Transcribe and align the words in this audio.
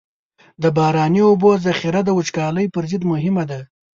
د 0.63 0.63
باراني 0.77 1.21
اوبو 1.29 1.49
ذخیره 1.65 2.01
د 2.05 2.09
وچکالۍ 2.17 2.65
پر 2.73 2.83
ضد 2.91 3.03
مهمه 3.11 3.43
ده. 3.49 3.59